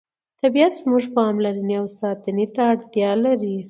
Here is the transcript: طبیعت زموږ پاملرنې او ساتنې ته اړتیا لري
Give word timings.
طبیعت 0.41 0.73
زموږ 0.81 1.03
پاملرنې 1.15 1.75
او 1.81 1.85
ساتنې 1.99 2.45
ته 2.53 2.61
اړتیا 2.71 3.11
لري 3.25 3.55